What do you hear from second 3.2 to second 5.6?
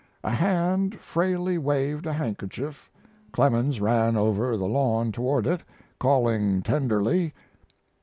Clemens ran over the lawn toward